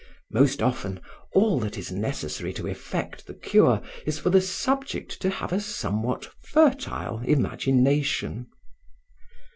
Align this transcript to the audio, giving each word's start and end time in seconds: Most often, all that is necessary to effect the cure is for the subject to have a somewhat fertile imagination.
Most 0.31 0.63
often, 0.63 0.99
all 1.33 1.59
that 1.59 1.77
is 1.77 1.91
necessary 1.91 2.53
to 2.53 2.65
effect 2.65 3.27
the 3.27 3.35
cure 3.35 3.83
is 4.03 4.17
for 4.17 4.31
the 4.31 4.41
subject 4.41 5.21
to 5.21 5.29
have 5.29 5.53
a 5.53 5.59
somewhat 5.61 6.25
fertile 6.43 7.19
imagination. 7.19 8.47